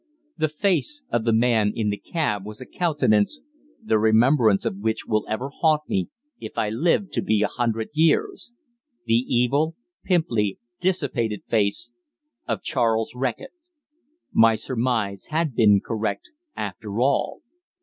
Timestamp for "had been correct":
15.27-16.31